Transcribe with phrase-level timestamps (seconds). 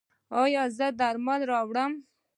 [0.41, 1.91] ایا زه درمل راوړم؟